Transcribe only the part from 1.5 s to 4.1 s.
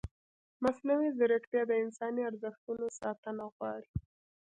د انساني ارزښتونو ساتنه غواړي.